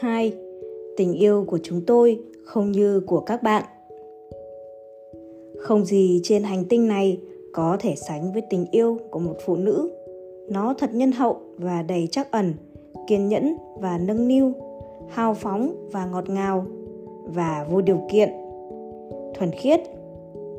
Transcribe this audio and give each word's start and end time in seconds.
2. 0.00 0.32
Tình 0.96 1.12
yêu 1.12 1.44
của 1.48 1.58
chúng 1.62 1.80
tôi 1.86 2.20
không 2.44 2.72
như 2.72 3.00
của 3.00 3.20
các 3.20 3.42
bạn. 3.42 3.64
Không 5.58 5.84
gì 5.84 6.20
trên 6.22 6.42
hành 6.42 6.64
tinh 6.64 6.88
này 6.88 7.20
có 7.52 7.76
thể 7.80 7.94
sánh 7.96 8.32
với 8.32 8.42
tình 8.50 8.66
yêu 8.70 8.98
của 9.10 9.18
một 9.18 9.34
phụ 9.44 9.56
nữ. 9.56 9.90
Nó 10.48 10.74
thật 10.78 10.90
nhân 10.94 11.12
hậu 11.12 11.36
và 11.58 11.82
đầy 11.82 12.06
trắc 12.06 12.30
ẩn, 12.30 12.54
kiên 13.06 13.28
nhẫn 13.28 13.56
và 13.80 13.98
nâng 13.98 14.28
niu, 14.28 14.52
hào 15.08 15.34
phóng 15.34 15.88
và 15.92 16.06
ngọt 16.06 16.28
ngào 16.28 16.66
và 17.24 17.66
vô 17.70 17.80
điều 17.80 18.00
kiện. 18.12 18.30
Thuần 19.34 19.50
khiết. 19.50 19.80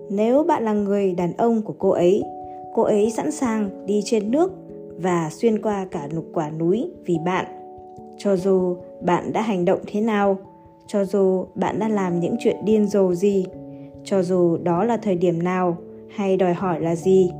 Nếu 0.09 0.43
bạn 0.43 0.65
là 0.65 0.73
người 0.73 1.11
đàn 1.11 1.33
ông 1.37 1.61
của 1.61 1.75
cô 1.79 1.89
ấy, 1.89 2.23
cô 2.73 2.83
ấy 2.83 3.11
sẵn 3.11 3.31
sàng 3.31 3.85
đi 3.85 4.01
trên 4.05 4.31
nước 4.31 4.51
và 4.97 5.29
xuyên 5.31 5.61
qua 5.61 5.87
cả 5.91 6.07
lục 6.11 6.25
quả 6.33 6.49
núi 6.49 6.91
vì 7.05 7.17
bạn. 7.25 7.45
Cho 8.17 8.35
dù 8.35 8.75
bạn 9.01 9.33
đã 9.33 9.41
hành 9.41 9.65
động 9.65 9.79
thế 9.87 10.01
nào, 10.01 10.37
cho 10.87 11.05
dù 11.05 11.45
bạn 11.55 11.79
đã 11.79 11.87
làm 11.87 12.19
những 12.19 12.35
chuyện 12.39 12.65
điên 12.65 12.87
rồ 12.87 13.13
gì, 13.13 13.45
cho 14.03 14.23
dù 14.23 14.57
đó 14.57 14.83
là 14.83 14.97
thời 14.97 15.15
điểm 15.15 15.43
nào 15.43 15.77
hay 16.09 16.37
đòi 16.37 16.53
hỏi 16.53 16.81
là 16.81 16.95
gì. 16.95 17.31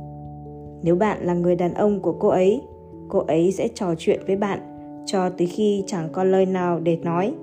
Nếu 0.82 0.96
bạn 0.96 1.18
là 1.22 1.34
người 1.34 1.56
đàn 1.56 1.74
ông 1.74 2.00
của 2.00 2.12
cô 2.12 2.28
ấy, 2.28 2.62
cô 3.08 3.18
ấy 3.18 3.52
sẽ 3.52 3.68
trò 3.68 3.94
chuyện 3.98 4.20
với 4.26 4.36
bạn 4.36 4.60
cho 5.06 5.30
tới 5.30 5.46
khi 5.46 5.84
chẳng 5.86 6.08
có 6.12 6.24
lời 6.24 6.46
nào 6.46 6.80
để 6.80 6.96
nói. 6.96 7.34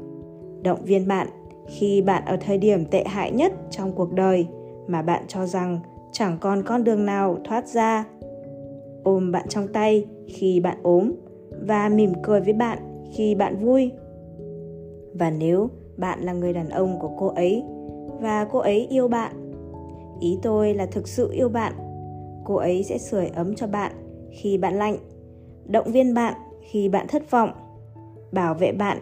Động 0.64 0.80
viên 0.84 1.08
bạn 1.08 1.28
khi 1.68 2.02
bạn 2.02 2.24
ở 2.26 2.38
thời 2.46 2.58
điểm 2.58 2.86
tệ 2.86 3.04
hại 3.04 3.32
nhất 3.32 3.54
trong 3.70 3.92
cuộc 3.92 4.14
đời 4.14 4.48
mà 4.88 5.02
bạn 5.02 5.24
cho 5.28 5.46
rằng 5.46 5.80
chẳng 6.12 6.38
còn 6.42 6.64
con 6.64 6.84
đường 6.84 7.06
nào 7.06 7.38
thoát 7.44 7.68
ra 7.68 8.06
ôm 9.04 9.32
bạn 9.32 9.48
trong 9.48 9.68
tay 9.68 10.06
khi 10.28 10.60
bạn 10.60 10.78
ốm 10.84 11.12
và 11.68 11.90
mỉm 11.90 12.14
cười 12.24 12.42
với 12.42 12.54
bạn 12.54 12.80
khi 13.14 13.36
bạn 13.36 13.66
vui 13.66 13.92
và 15.14 15.30
nếu 15.30 15.70
bạn 15.98 16.22
là 16.22 16.34
người 16.34 16.54
đàn 16.54 16.70
ông 16.70 17.00
của 17.00 17.12
cô 17.18 17.28
ấy, 17.28 17.64
và 18.22 18.46
cô 18.52 18.60
ấy 18.60 18.88
yêu 18.90 19.08
bạn, 19.08 19.52
ý 20.20 20.40
tôi 20.42 20.74
là 20.74 20.86
thực 20.86 21.08
sự 21.08 21.32
yêu 21.32 21.50
bạn, 21.50 21.74
cô 22.46 22.56
ấy 22.56 22.84
sẽ 22.84 22.98
sưởi 22.98 23.28
ấm 23.28 23.56
cho 23.56 23.68
bạn 23.68 23.92
khi 24.32 24.58
bạn 24.58 24.74
lạnh, 24.74 24.98
động 25.66 25.92
viên 25.92 26.14
bạn 26.14 26.34
khi 26.62 26.90
bạn 26.90 27.08
thất 27.08 27.32
vọng, 27.32 27.50
bảo 28.32 28.54
vệ 28.54 28.72
bạn 28.72 28.98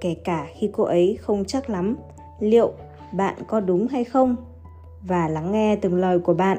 kể 0.00 0.14
cả 0.24 0.46
khi 0.54 0.70
cô 0.72 0.84
ấy 0.84 1.18
không 1.20 1.44
chắc 1.44 1.70
lắm 1.70 1.96
liệu 2.40 2.72
bạn 3.12 3.34
có 3.46 3.60
đúng 3.60 3.86
hay 3.86 4.04
không, 4.04 4.36
và 5.08 5.28
lắng 5.28 5.52
nghe 5.52 5.76
từng 5.76 5.94
lời 5.94 6.18
của 6.18 6.34
bạn 6.34 6.58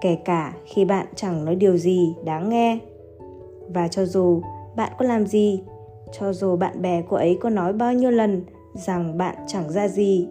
kể 0.00 0.18
cả 0.24 0.52
khi 0.64 0.84
bạn 0.84 1.06
chẳng 1.14 1.44
nói 1.44 1.54
điều 1.54 1.76
gì 1.76 2.14
đáng 2.24 2.48
nghe. 2.48 2.78
Và 3.68 3.88
cho 3.88 4.04
dù 4.04 4.42
bạn 4.76 4.92
có 4.98 5.04
làm 5.04 5.26
gì 5.26 5.62
cho 6.12 6.32
dù 6.32 6.56
bạn 6.56 6.82
bè 6.82 7.02
cô 7.08 7.16
ấy 7.16 7.38
có 7.40 7.50
nói 7.50 7.72
bao 7.72 7.92
nhiêu 7.92 8.10
lần 8.10 8.42
rằng 8.74 9.18
bạn 9.18 9.36
chẳng 9.46 9.70
ra 9.70 9.88
gì, 9.88 10.28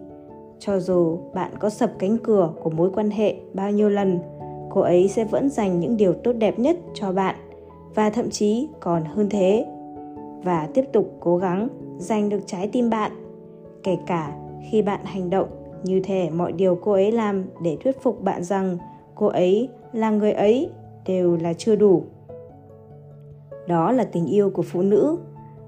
cho 0.58 0.80
dù 0.80 1.18
bạn 1.34 1.50
có 1.58 1.70
sập 1.70 1.92
cánh 1.98 2.18
cửa 2.18 2.52
của 2.62 2.70
mối 2.70 2.90
quan 2.94 3.10
hệ 3.10 3.36
bao 3.54 3.70
nhiêu 3.70 3.88
lần, 3.88 4.18
cô 4.70 4.80
ấy 4.80 5.08
sẽ 5.08 5.24
vẫn 5.24 5.48
dành 5.50 5.80
những 5.80 5.96
điều 5.96 6.12
tốt 6.12 6.32
đẹp 6.32 6.58
nhất 6.58 6.76
cho 6.94 7.12
bạn 7.12 7.34
và 7.94 8.10
thậm 8.10 8.30
chí 8.30 8.68
còn 8.80 9.04
hơn 9.04 9.28
thế 9.30 9.66
và 10.44 10.68
tiếp 10.74 10.84
tục 10.92 11.16
cố 11.20 11.36
gắng 11.36 11.68
giành 11.98 12.28
được 12.28 12.40
trái 12.46 12.68
tim 12.72 12.90
bạn, 12.90 13.12
kể 13.82 13.98
cả 14.06 14.36
khi 14.70 14.82
bạn 14.82 15.00
hành 15.04 15.30
động 15.30 15.48
như 15.84 16.00
thể 16.04 16.30
mọi 16.30 16.52
điều 16.52 16.74
cô 16.74 16.92
ấy 16.92 17.12
làm 17.12 17.44
để 17.62 17.76
thuyết 17.84 18.02
phục 18.02 18.22
bạn 18.22 18.44
rằng 18.44 18.78
cô 19.14 19.26
ấy 19.26 19.68
là 19.92 20.10
người 20.10 20.32
ấy 20.32 20.70
đều 21.06 21.36
là 21.36 21.52
chưa 21.52 21.76
đủ. 21.76 22.02
Đó 23.66 23.92
là 23.92 24.04
tình 24.04 24.26
yêu 24.26 24.50
của 24.50 24.62
phụ 24.62 24.82
nữ 24.82 25.18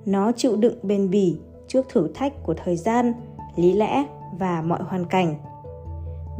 nó 0.06 0.32
chịu 0.32 0.56
đựng 0.56 0.78
bền 0.82 1.10
bỉ 1.10 1.36
trước 1.68 1.88
thử 1.88 2.08
thách 2.14 2.42
của 2.42 2.54
thời 2.54 2.76
gian, 2.76 3.12
lý 3.56 3.72
lẽ 3.72 4.04
và 4.38 4.62
mọi 4.62 4.82
hoàn 4.82 5.04
cảnh. 5.04 5.34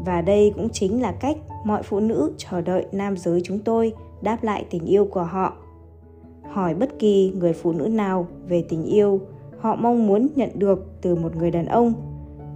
Và 0.05 0.23
đây 0.23 0.53
cũng 0.57 0.69
chính 0.73 1.03
là 1.03 1.13
cách 1.13 1.37
mọi 1.65 1.83
phụ 1.83 2.01
nữ 2.01 2.33
chờ 2.37 2.61
đợi 2.61 2.87
nam 2.93 3.17
giới 3.17 3.41
chúng 3.45 3.59
tôi 3.59 3.93
đáp 4.23 4.45
lại 4.45 4.65
tình 4.71 4.85
yêu 4.85 5.05
của 5.05 5.23
họ. 5.23 5.53
Hỏi 6.51 6.75
bất 6.75 6.99
kỳ 6.99 7.33
người 7.37 7.53
phụ 7.53 7.73
nữ 7.73 7.87
nào 7.87 8.27
về 8.49 8.65
tình 8.69 8.85
yêu, 8.85 9.21
họ 9.59 9.77
mong 9.77 10.07
muốn 10.07 10.29
nhận 10.35 10.51
được 10.55 10.87
từ 11.03 11.15
một 11.15 11.37
người 11.37 11.51
đàn 11.51 11.67
ông. 11.67 11.93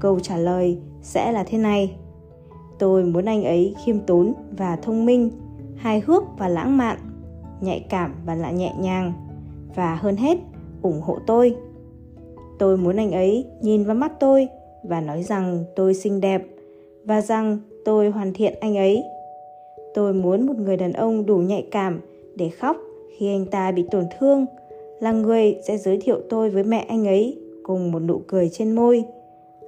Câu 0.01 0.21
trả 0.21 0.37
lời 0.37 0.79
sẽ 1.03 1.33
là 1.33 1.45
thế 1.45 1.59
này. 1.59 1.97
Tôi 2.79 3.05
muốn 3.05 3.25
anh 3.25 3.45
ấy 3.45 3.75
khiêm 3.85 4.01
tốn 4.01 4.35
và 4.51 4.77
thông 4.77 5.07
minh, 5.07 5.31
hài 5.77 6.01
hước 6.01 6.23
và 6.39 6.49
lãng 6.49 6.77
mạn, 6.77 6.99
nhạy 7.61 7.81
cảm 7.81 8.15
và 8.27 8.35
lại 8.35 8.55
nhẹ 8.55 8.75
nhàng. 8.79 9.13
Và 9.75 9.95
hơn 9.95 10.17
hết 10.17 10.39
ủng 10.83 11.00
hộ 11.00 11.19
tôi. 11.27 11.55
Tôi 12.59 12.77
muốn 12.77 12.97
anh 12.97 13.12
ấy 13.12 13.47
nhìn 13.61 13.84
vào 13.84 13.94
mắt 13.94 14.12
tôi 14.21 14.49
và 14.83 15.00
nói 15.00 15.22
rằng 15.22 15.65
tôi 15.77 15.94
xinh 15.94 16.21
đẹp 16.21 16.43
và 17.05 17.21
rằng 17.21 17.59
tôi 17.84 18.11
hoàn 18.11 18.33
thiện 18.33 18.55
anh 18.61 18.77
ấy. 18.77 19.03
Tôi 19.94 20.12
muốn 20.12 20.47
một 20.47 20.56
người 20.59 20.77
đàn 20.77 20.93
ông 20.93 21.27
đủ 21.27 21.37
nhạy 21.37 21.67
cảm 21.71 22.00
để 22.37 22.49
khóc 22.49 22.77
khi 23.17 23.28
anh 23.28 23.47
ta 23.47 23.72
bị 23.72 23.84
tổn 23.91 24.05
thương, 24.19 24.47
là 25.00 25.12
người 25.12 25.56
sẽ 25.67 25.78
giới 25.78 25.99
thiệu 25.99 26.21
tôi 26.28 26.50
với 26.50 26.65
mẹ 26.65 26.84
anh 26.88 27.06
ấy 27.06 27.38
cùng 27.62 27.93
một 27.93 27.99
nụ 27.99 28.21
cười 28.27 28.49
trên 28.49 28.72
môi, 28.72 29.05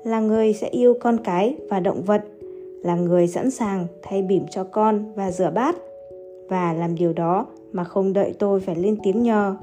là 0.05 0.21
người 0.21 0.53
sẽ 0.53 0.69
yêu 0.69 0.95
con 1.01 1.19
cái 1.25 1.57
và 1.69 1.81
động 1.81 2.03
vật, 2.03 2.25
là 2.83 2.97
người 2.97 3.29
sẵn 3.29 3.51
sàng 3.51 3.87
thay 4.03 4.23
bỉm 4.23 4.43
cho 4.51 4.65
con 4.65 5.13
và 5.15 5.31
rửa 5.31 5.51
bát. 5.55 5.77
Và 6.49 6.73
làm 6.73 6.95
điều 6.95 7.13
đó 7.13 7.47
mà 7.73 7.85
không 7.85 8.13
đợi 8.13 8.35
tôi 8.39 8.61
phải 8.61 8.75
lên 8.75 8.97
tiếng 9.03 9.23
nhờ 9.23 9.57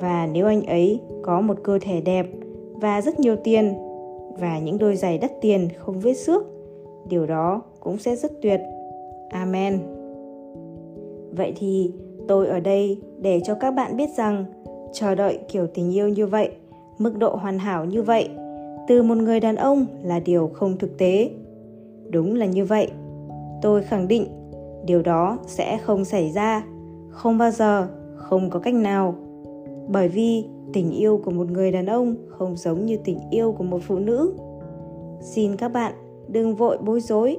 và 0.00 0.28
nếu 0.32 0.46
anh 0.46 0.62
ấy 0.62 1.00
có 1.22 1.40
một 1.40 1.56
cơ 1.62 1.78
thể 1.80 2.00
đẹp 2.00 2.26
và 2.72 3.00
rất 3.00 3.20
nhiều 3.20 3.36
tiền 3.36 3.74
và 4.38 4.58
những 4.58 4.78
đôi 4.78 4.96
giày 4.96 5.18
đắt 5.18 5.32
tiền 5.40 5.68
không 5.78 6.00
vết 6.00 6.14
xước, 6.14 6.42
điều 7.08 7.26
đó 7.26 7.62
cũng 7.80 7.98
sẽ 7.98 8.16
rất 8.16 8.32
tuyệt. 8.42 8.60
Amen. 9.30 9.78
Vậy 11.30 11.52
thì 11.56 11.92
tôi 12.28 12.46
ở 12.46 12.60
đây 12.60 13.00
để 13.20 13.40
cho 13.44 13.54
các 13.54 13.70
bạn 13.70 13.96
biết 13.96 14.10
rằng 14.16 14.44
chờ 14.92 15.14
đợi 15.14 15.38
kiểu 15.48 15.66
tình 15.66 15.94
yêu 15.94 16.08
như 16.08 16.26
vậy, 16.26 16.50
mức 16.98 17.18
độ 17.18 17.36
hoàn 17.36 17.58
hảo 17.58 17.84
như 17.84 18.02
vậy, 18.02 18.28
từ 18.88 19.02
một 19.02 19.18
người 19.18 19.40
đàn 19.40 19.56
ông 19.56 19.86
là 20.02 20.20
điều 20.20 20.50
không 20.54 20.76
thực 20.78 20.98
tế. 20.98 21.30
Đúng 22.10 22.34
là 22.34 22.46
như 22.46 22.64
vậy. 22.64 22.90
Tôi 23.62 23.82
khẳng 23.82 24.08
định 24.08 24.26
điều 24.86 25.02
đó 25.02 25.38
sẽ 25.46 25.78
không 25.78 26.04
xảy 26.04 26.30
ra, 26.30 26.64
không 27.10 27.38
bao 27.38 27.50
giờ, 27.50 27.88
không 28.16 28.50
có 28.50 28.58
cách 28.58 28.74
nào 28.74 29.14
bởi 29.88 30.08
vì 30.08 30.44
tình 30.72 30.90
yêu 30.90 31.20
của 31.24 31.30
một 31.30 31.50
người 31.50 31.72
đàn 31.72 31.86
ông 31.86 32.14
không 32.28 32.56
giống 32.56 32.86
như 32.86 32.98
tình 33.04 33.18
yêu 33.30 33.52
của 33.52 33.64
một 33.64 33.78
phụ 33.82 33.98
nữ. 33.98 34.34
Xin 35.20 35.56
các 35.56 35.68
bạn 35.68 35.92
đừng 36.28 36.54
vội 36.54 36.78
bối 36.78 37.00
rối. 37.00 37.38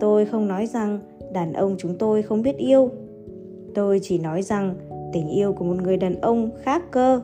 Tôi 0.00 0.26
không 0.26 0.48
nói 0.48 0.66
rằng 0.66 0.98
đàn 1.32 1.52
ông 1.52 1.74
chúng 1.78 1.98
tôi 1.98 2.22
không 2.22 2.42
biết 2.42 2.56
yêu. 2.56 2.90
Tôi 3.74 4.00
chỉ 4.02 4.18
nói 4.18 4.42
rằng 4.42 4.74
tình 5.12 5.28
yêu 5.28 5.52
của 5.52 5.64
một 5.64 5.76
người 5.82 5.96
đàn 5.96 6.20
ông 6.20 6.50
khác 6.62 6.82
cơ. 6.90 7.20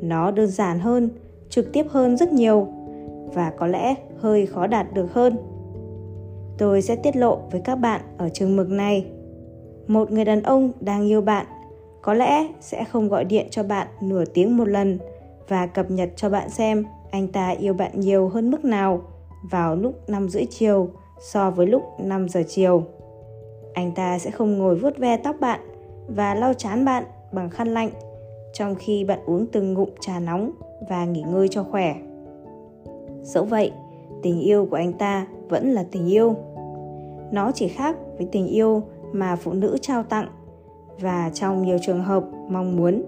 Nó 0.00 0.30
đơn 0.30 0.46
giản 0.46 0.78
hơn, 0.78 1.08
trực 1.48 1.72
tiếp 1.72 1.86
hơn 1.88 2.16
rất 2.16 2.32
nhiều 2.32 2.66
và 3.34 3.52
có 3.58 3.66
lẽ 3.66 3.94
hơi 4.16 4.46
khó 4.46 4.66
đạt 4.66 4.94
được 4.94 5.12
hơn. 5.12 5.36
Tôi 6.58 6.82
sẽ 6.82 6.96
tiết 6.96 7.16
lộ 7.16 7.38
với 7.50 7.60
các 7.60 7.76
bạn 7.76 8.00
ở 8.18 8.28
trường 8.28 8.56
mực 8.56 8.70
này. 8.70 9.06
Một 9.86 10.10
người 10.10 10.24
đàn 10.24 10.42
ông 10.42 10.72
đang 10.80 11.08
yêu 11.08 11.20
bạn 11.20 11.46
có 12.04 12.14
lẽ 12.14 12.46
sẽ 12.60 12.84
không 12.84 13.08
gọi 13.08 13.24
điện 13.24 13.46
cho 13.50 13.62
bạn 13.62 13.86
nửa 14.00 14.24
tiếng 14.24 14.56
một 14.56 14.68
lần 14.68 14.98
và 15.48 15.66
cập 15.66 15.90
nhật 15.90 16.10
cho 16.16 16.30
bạn 16.30 16.50
xem 16.50 16.84
anh 17.10 17.28
ta 17.28 17.48
yêu 17.48 17.74
bạn 17.74 18.00
nhiều 18.00 18.28
hơn 18.28 18.50
mức 18.50 18.64
nào 18.64 19.02
vào 19.50 19.76
lúc 19.76 20.08
5 20.08 20.28
rưỡi 20.28 20.44
chiều 20.50 20.88
so 21.20 21.50
với 21.50 21.66
lúc 21.66 21.82
5 22.00 22.28
giờ 22.28 22.42
chiều. 22.48 22.82
Anh 23.74 23.92
ta 23.92 24.18
sẽ 24.18 24.30
không 24.30 24.58
ngồi 24.58 24.76
vuốt 24.76 24.98
ve 24.98 25.16
tóc 25.16 25.36
bạn 25.40 25.60
và 26.08 26.34
lau 26.34 26.54
chán 26.54 26.84
bạn 26.84 27.04
bằng 27.32 27.50
khăn 27.50 27.68
lạnh 27.68 27.90
trong 28.52 28.74
khi 28.74 29.04
bạn 29.04 29.18
uống 29.26 29.46
từng 29.46 29.74
ngụm 29.74 29.88
trà 30.00 30.18
nóng 30.18 30.50
và 30.88 31.04
nghỉ 31.04 31.22
ngơi 31.22 31.48
cho 31.48 31.64
khỏe. 31.70 31.94
Dẫu 33.22 33.44
vậy, 33.44 33.72
tình 34.22 34.40
yêu 34.40 34.66
của 34.70 34.76
anh 34.76 34.92
ta 34.92 35.26
vẫn 35.48 35.72
là 35.72 35.84
tình 35.92 36.06
yêu 36.06 36.36
nó 37.32 37.52
chỉ 37.54 37.68
khác 37.68 37.96
với 38.18 38.28
tình 38.32 38.46
yêu 38.46 38.82
mà 39.12 39.36
phụ 39.36 39.52
nữ 39.52 39.76
trao 39.80 40.02
tặng 40.02 40.28
và 41.00 41.30
trong 41.34 41.62
nhiều 41.62 41.78
trường 41.82 42.04
hợp 42.04 42.24
mong 42.48 42.76
muốn. 42.76 43.02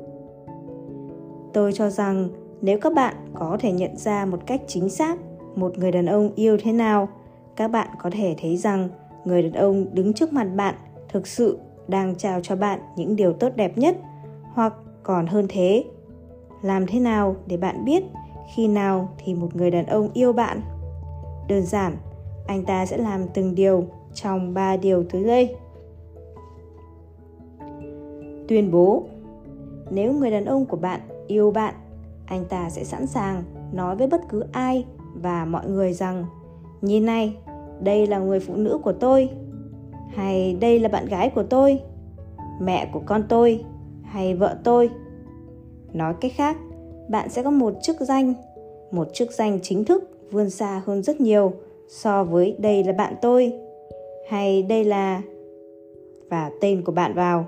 Tôi 1.52 1.72
cho 1.72 1.90
rằng 1.90 2.28
nếu 2.62 2.78
các 2.80 2.92
bạn 2.94 3.14
có 3.34 3.56
thể 3.60 3.72
nhận 3.72 3.96
ra 3.96 4.24
một 4.26 4.38
cách 4.46 4.60
chính 4.66 4.88
xác 4.88 5.18
một 5.54 5.78
người 5.78 5.92
đàn 5.92 6.06
ông 6.06 6.30
yêu 6.34 6.56
thế 6.62 6.72
nào, 6.72 7.08
các 7.56 7.68
bạn 7.68 7.88
có 7.98 8.10
thể 8.10 8.36
thấy 8.40 8.56
rằng 8.56 8.88
người 9.24 9.42
đàn 9.42 9.52
ông 9.52 9.86
đứng 9.92 10.12
trước 10.12 10.32
mặt 10.32 10.48
bạn 10.56 10.74
thực 11.08 11.26
sự 11.26 11.58
đang 11.88 12.14
trao 12.14 12.40
cho 12.40 12.56
bạn 12.56 12.80
những 12.96 13.16
điều 13.16 13.32
tốt 13.32 13.48
đẹp 13.56 13.78
nhất 13.78 13.96
hoặc 14.52 14.74
còn 15.02 15.26
hơn 15.26 15.46
thế. 15.48 15.84
Làm 16.62 16.86
thế 16.86 17.00
nào 17.00 17.36
để 17.46 17.56
bạn 17.56 17.84
biết 17.84 18.04
khi 18.54 18.68
nào 18.68 19.08
thì 19.18 19.34
một 19.34 19.56
người 19.56 19.70
đàn 19.70 19.86
ông 19.86 20.10
yêu 20.12 20.32
bạn? 20.32 20.60
Đơn 21.48 21.62
giản, 21.62 21.96
anh 22.46 22.64
ta 22.64 22.86
sẽ 22.86 22.96
làm 22.96 23.28
từng 23.34 23.54
điều 23.54 23.84
trong 24.14 24.54
ba 24.54 24.76
điều 24.76 25.04
tới 25.04 25.24
đây 25.24 25.56
tuyên 28.48 28.70
bố, 28.70 29.04
nếu 29.90 30.12
người 30.12 30.30
đàn 30.30 30.44
ông 30.44 30.66
của 30.66 30.76
bạn 30.76 31.00
yêu 31.26 31.50
bạn, 31.50 31.74
anh 32.26 32.44
ta 32.44 32.70
sẽ 32.70 32.84
sẵn 32.84 33.06
sàng 33.06 33.42
nói 33.72 33.96
với 33.96 34.06
bất 34.06 34.20
cứ 34.28 34.44
ai 34.52 34.84
và 35.14 35.44
mọi 35.44 35.66
người 35.68 35.92
rằng, 35.92 36.24
nhìn 36.82 37.06
này, 37.06 37.36
đây 37.80 38.06
là 38.06 38.18
người 38.18 38.40
phụ 38.40 38.54
nữ 38.56 38.78
của 38.82 38.92
tôi, 38.92 39.28
hay 40.14 40.56
đây 40.60 40.78
là 40.78 40.88
bạn 40.88 41.06
gái 41.06 41.30
của 41.30 41.42
tôi, 41.42 41.80
mẹ 42.60 42.90
của 42.92 43.02
con 43.06 43.22
tôi, 43.28 43.64
hay 44.02 44.34
vợ 44.34 44.56
tôi 44.64 44.90
nói 45.92 46.14
cách 46.20 46.32
khác, 46.34 46.56
bạn 47.08 47.28
sẽ 47.28 47.42
có 47.42 47.50
một 47.50 47.74
chức 47.82 48.00
danh, 48.00 48.34
một 48.90 49.08
chức 49.14 49.32
danh 49.32 49.58
chính 49.62 49.84
thức 49.84 50.10
vươn 50.30 50.50
xa 50.50 50.82
hơn 50.86 51.02
rất 51.02 51.20
nhiều 51.20 51.52
so 51.88 52.24
với 52.24 52.56
đây 52.58 52.84
là 52.84 52.92
bạn 52.92 53.14
tôi 53.22 53.52
hay 54.28 54.62
đây 54.62 54.84
là 54.84 55.22
và 56.30 56.50
tên 56.60 56.84
của 56.84 56.92
bạn 56.92 57.14
vào 57.14 57.46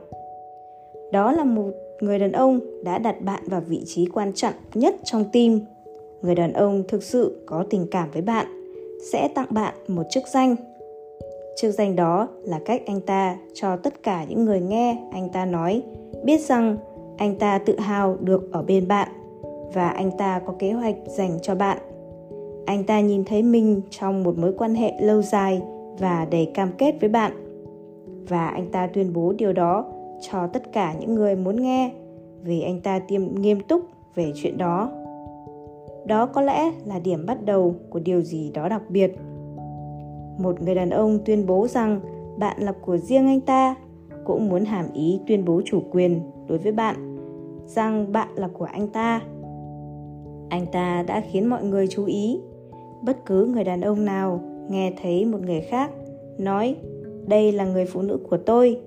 đó 1.13 1.33
là 1.33 1.45
một 1.45 1.71
người 2.01 2.19
đàn 2.19 2.33
ông 2.33 2.61
đã 2.85 2.99
đặt 2.99 3.21
bạn 3.21 3.43
vào 3.47 3.61
vị 3.61 3.83
trí 3.87 4.07
quan 4.07 4.33
trọng 4.33 4.55
nhất 4.75 4.95
trong 5.05 5.25
tim 5.33 5.61
người 6.23 6.35
đàn 6.35 6.53
ông 6.53 6.83
thực 6.89 7.03
sự 7.03 7.43
có 7.47 7.65
tình 7.71 7.87
cảm 7.91 8.11
với 8.11 8.23
bạn, 8.23 8.47
sẽ 9.13 9.29
tặng 9.29 9.47
bạn 9.51 9.75
một 9.89 10.03
chức 10.11 10.25
danh. 10.35 10.57
Chức 11.57 11.75
danh 11.75 11.97
đó 11.97 12.29
là 12.45 12.61
cách 12.65 12.83
anh 12.87 13.01
ta 13.01 13.37
cho 13.55 13.77
tất 13.77 14.03
cả 14.03 14.25
những 14.29 14.45
người 14.45 14.61
nghe 14.61 14.99
anh 15.13 15.29
ta 15.29 15.45
nói, 15.45 15.83
biết 16.25 16.41
rằng 16.41 16.77
anh 17.17 17.39
ta 17.39 17.59
tự 17.59 17.79
hào 17.79 18.17
được 18.21 18.53
ở 18.53 18.63
bên 18.63 18.89
bạn 18.89 19.09
và 19.75 19.89
anh 19.89 20.11
ta 20.19 20.41
có 20.47 20.55
kế 20.59 20.73
hoạch 20.73 20.97
dành 21.07 21.39
cho 21.43 21.55
bạn. 21.55 21.79
Anh 22.67 22.85
ta 22.85 23.01
nhìn 23.01 23.25
thấy 23.25 23.43
mình 23.43 23.81
trong 23.91 24.23
một 24.23 24.39
mối 24.39 24.55
quan 24.59 24.75
hệ 24.75 24.93
lâu 25.01 25.23
dài 25.23 25.63
và 25.99 26.27
đầy 26.31 26.51
cam 26.55 26.73
kết 26.79 26.95
với 27.01 27.09
bạn. 27.09 27.33
Và 28.29 28.49
anh 28.49 28.71
ta 28.73 28.87
tuyên 28.87 29.13
bố 29.13 29.33
điều 29.33 29.53
đó 29.53 29.85
cho 30.21 30.47
tất 30.47 30.73
cả 30.73 30.95
những 31.01 31.15
người 31.15 31.37
muốn 31.37 31.63
nghe, 31.63 31.93
vì 32.43 32.63
anh 32.63 32.81
ta 32.81 32.99
tiêm 32.99 33.35
nghiêm 33.35 33.61
túc 33.61 33.83
về 34.15 34.33
chuyện 34.35 34.59
đó. 34.59 34.91
Đó 36.07 36.27
có 36.27 36.43
lẽ 36.43 36.73
là 36.85 36.99
điểm 36.99 37.27
bắt 37.27 37.45
đầu 37.45 37.75
của 37.91 37.99
điều 37.99 38.21
gì 38.21 38.51
đó 38.55 38.69
đặc 38.69 38.83
biệt. 38.89 39.19
Một 40.39 40.63
người 40.63 40.75
đàn 40.75 40.91
ông 40.91 41.19
tuyên 41.25 41.47
bố 41.47 41.67
rằng 41.67 42.01
bạn 42.39 42.57
là 42.61 42.73
của 42.73 42.97
riêng 42.97 43.27
anh 43.27 43.41
ta, 43.41 43.75
cũng 44.25 44.49
muốn 44.49 44.65
hàm 44.65 44.87
ý 44.93 45.21
tuyên 45.27 45.45
bố 45.45 45.61
chủ 45.65 45.83
quyền 45.91 46.21
đối 46.49 46.59
với 46.59 46.73
bạn, 46.73 47.17
rằng 47.67 48.13
bạn 48.13 48.29
là 48.35 48.49
của 48.49 48.65
anh 48.65 48.89
ta. 48.89 49.21
Anh 50.49 50.67
ta 50.73 51.05
đã 51.07 51.23
khiến 51.31 51.47
mọi 51.47 51.65
người 51.65 51.87
chú 51.87 52.05
ý. 52.05 52.41
Bất 53.03 53.27
cứ 53.27 53.47
người 53.47 53.65
đàn 53.65 53.81
ông 53.81 54.05
nào 54.05 54.41
nghe 54.71 54.93
thấy 55.03 55.25
một 55.25 55.39
người 55.41 55.61
khác 55.61 55.91
nói, 56.39 56.77
đây 57.27 57.53
là 57.53 57.65
người 57.65 57.87
phụ 57.87 58.03
nữ 58.03 58.19
của 58.31 58.37
tôi 58.37 58.81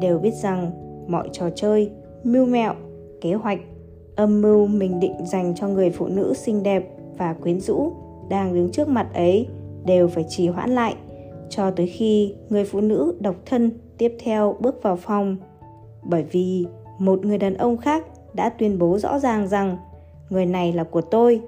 đều 0.00 0.18
biết 0.18 0.34
rằng 0.34 0.70
mọi 1.08 1.28
trò 1.32 1.50
chơi, 1.50 1.90
mưu 2.24 2.46
mẹo, 2.46 2.74
kế 3.20 3.34
hoạch, 3.34 3.60
âm 4.16 4.40
mưu 4.42 4.66
mình 4.66 5.00
định 5.00 5.26
dành 5.26 5.54
cho 5.54 5.68
người 5.68 5.90
phụ 5.90 6.06
nữ 6.06 6.34
xinh 6.34 6.62
đẹp 6.62 6.88
và 7.18 7.32
quyến 7.32 7.60
rũ 7.60 7.92
đang 8.28 8.54
đứng 8.54 8.70
trước 8.70 8.88
mặt 8.88 9.14
ấy 9.14 9.46
đều 9.84 10.08
phải 10.08 10.24
trì 10.28 10.48
hoãn 10.48 10.70
lại 10.70 10.94
cho 11.48 11.70
tới 11.70 11.86
khi 11.86 12.34
người 12.48 12.64
phụ 12.64 12.80
nữ 12.80 13.16
độc 13.20 13.34
thân 13.46 13.70
tiếp 13.98 14.16
theo 14.20 14.56
bước 14.60 14.82
vào 14.82 14.96
phòng. 14.96 15.36
Bởi 16.02 16.22
vì 16.22 16.66
một 16.98 17.24
người 17.24 17.38
đàn 17.38 17.54
ông 17.54 17.76
khác 17.76 18.04
đã 18.34 18.48
tuyên 18.48 18.78
bố 18.78 18.98
rõ 18.98 19.18
ràng 19.18 19.48
rằng 19.48 19.76
người 20.30 20.46
này 20.46 20.72
là 20.72 20.84
của 20.84 21.00
tôi 21.00 21.40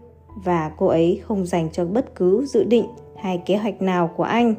và 0.44 0.72
cô 0.78 0.86
ấy 0.86 1.20
không 1.24 1.46
dành 1.46 1.68
cho 1.72 1.84
bất 1.84 2.14
cứ 2.14 2.46
dự 2.46 2.64
định 2.64 2.84
hay 3.16 3.42
kế 3.46 3.56
hoạch 3.56 3.82
nào 3.82 4.10
của 4.16 4.22
anh. 4.22 4.54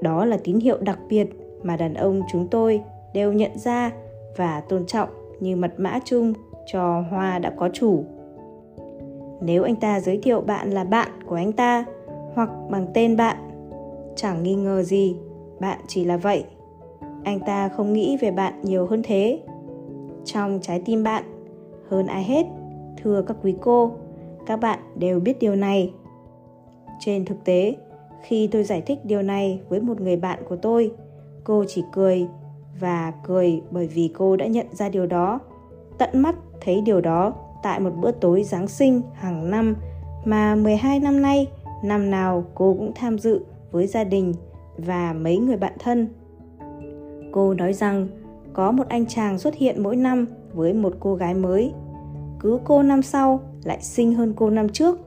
Đó 0.00 0.24
là 0.24 0.38
tín 0.44 0.60
hiệu 0.60 0.78
đặc 0.80 0.98
biệt 1.08 1.26
mà 1.62 1.76
đàn 1.76 1.94
ông 1.94 2.20
chúng 2.32 2.48
tôi 2.48 2.82
đều 3.14 3.32
nhận 3.32 3.58
ra 3.58 3.90
và 4.36 4.60
tôn 4.60 4.86
trọng 4.86 5.08
như 5.40 5.56
mật 5.56 5.74
mã 5.76 5.98
chung 6.04 6.32
cho 6.66 7.04
hoa 7.10 7.38
đã 7.38 7.50
có 7.56 7.68
chủ. 7.72 8.04
Nếu 9.40 9.62
anh 9.62 9.76
ta 9.76 10.00
giới 10.00 10.18
thiệu 10.22 10.40
bạn 10.40 10.70
là 10.70 10.84
bạn 10.84 11.08
của 11.26 11.34
anh 11.34 11.52
ta, 11.52 11.84
hoặc 12.34 12.50
bằng 12.70 12.86
tên 12.94 13.16
bạn, 13.16 13.36
chẳng 14.16 14.42
nghi 14.42 14.54
ngờ 14.54 14.82
gì, 14.82 15.16
bạn 15.60 15.78
chỉ 15.86 16.04
là 16.04 16.16
vậy. 16.16 16.44
Anh 17.24 17.40
ta 17.40 17.68
không 17.68 17.92
nghĩ 17.92 18.16
về 18.20 18.30
bạn 18.30 18.54
nhiều 18.62 18.86
hơn 18.86 19.02
thế. 19.04 19.40
Trong 20.24 20.58
trái 20.62 20.82
tim 20.84 21.02
bạn, 21.02 21.24
hơn 21.88 22.06
ai 22.06 22.24
hết, 22.24 22.46
thưa 23.02 23.22
các 23.22 23.36
quý 23.42 23.54
cô, 23.60 23.92
các 24.46 24.56
bạn 24.56 24.78
đều 24.96 25.20
biết 25.20 25.38
điều 25.38 25.56
này. 25.56 25.92
Trên 27.00 27.24
thực 27.24 27.44
tế, 27.44 27.76
khi 28.22 28.46
tôi 28.46 28.64
giải 28.64 28.80
thích 28.80 28.98
điều 29.04 29.22
này 29.22 29.60
với 29.68 29.80
một 29.80 30.00
người 30.00 30.16
bạn 30.16 30.38
của 30.48 30.56
tôi, 30.56 30.92
cô 31.44 31.64
chỉ 31.68 31.84
cười 31.92 32.26
và 32.80 33.12
cười 33.24 33.62
bởi 33.70 33.86
vì 33.86 34.10
cô 34.14 34.36
đã 34.36 34.46
nhận 34.46 34.66
ra 34.72 34.88
điều 34.88 35.06
đó 35.06 35.40
tận 35.98 36.10
mắt 36.22 36.34
thấy 36.60 36.80
điều 36.80 37.00
đó 37.00 37.34
tại 37.62 37.80
một 37.80 37.90
bữa 38.00 38.10
tối 38.10 38.42
Giáng 38.42 38.68
sinh 38.68 39.02
hàng 39.14 39.50
năm 39.50 39.76
mà 40.24 40.54
12 40.54 41.00
năm 41.00 41.22
nay, 41.22 41.46
năm 41.84 42.10
nào 42.10 42.44
cô 42.54 42.74
cũng 42.78 42.92
tham 42.94 43.18
dự 43.18 43.44
với 43.70 43.86
gia 43.86 44.04
đình 44.04 44.34
và 44.76 45.12
mấy 45.12 45.36
người 45.38 45.56
bạn 45.56 45.72
thân. 45.78 46.08
Cô 47.32 47.54
nói 47.54 47.72
rằng 47.72 48.08
có 48.52 48.72
một 48.72 48.88
anh 48.88 49.06
chàng 49.06 49.38
xuất 49.38 49.54
hiện 49.54 49.82
mỗi 49.82 49.96
năm 49.96 50.26
với 50.52 50.72
một 50.72 50.92
cô 51.00 51.14
gái 51.14 51.34
mới. 51.34 51.72
Cứ 52.40 52.60
cô 52.64 52.82
năm 52.82 53.02
sau 53.02 53.40
lại 53.64 53.78
xinh 53.80 54.14
hơn 54.14 54.32
cô 54.36 54.50
năm 54.50 54.68
trước 54.68 54.98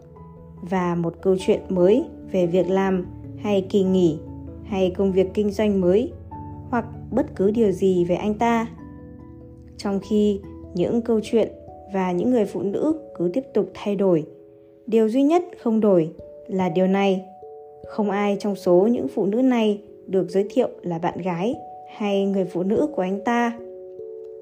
và 0.62 0.96
một 0.96 1.16
câu 1.22 1.36
chuyện 1.40 1.62
mới 1.70 2.06
về 2.32 2.46
việc 2.46 2.70
làm 2.70 3.06
hay 3.44 3.62
kỳ 3.70 3.84
nghỉ 3.84 4.20
hay 4.64 4.94
công 4.98 5.12
việc 5.12 5.34
kinh 5.34 5.52
doanh 5.52 5.82
mới 5.82 6.14
hoặc 6.76 6.86
bất 7.12 7.26
cứ 7.36 7.52
điều 7.52 7.72
gì 7.72 8.06
về 8.06 8.16
anh 8.16 8.34
ta. 8.34 8.68
Trong 9.78 10.00
khi 10.10 10.40
những 10.74 11.02
câu 11.02 11.20
chuyện 11.24 11.52
và 11.94 12.12
những 12.12 12.32
người 12.32 12.46
phụ 12.46 12.62
nữ 12.62 13.00
cứ 13.18 13.30
tiếp 13.34 13.44
tục 13.54 13.72
thay 13.74 13.96
đổi, 13.96 14.26
điều 14.88 15.10
duy 15.10 15.24
nhất 15.24 15.44
không 15.60 15.80
đổi 15.80 16.10
là 16.48 16.70
điều 16.70 16.88
này. 16.88 17.26
Không 17.88 18.10
ai 18.10 18.38
trong 18.40 18.56
số 18.56 18.88
những 18.92 19.08
phụ 19.08 19.26
nữ 19.26 19.42
này 19.42 19.82
được 20.08 20.30
giới 20.30 20.48
thiệu 20.50 20.70
là 20.82 21.00
bạn 21.00 21.22
gái 21.22 21.56
hay 21.98 22.26
người 22.26 22.46
phụ 22.46 22.64
nữ 22.64 22.88
của 22.96 23.02
anh 23.02 23.24
ta. 23.26 23.60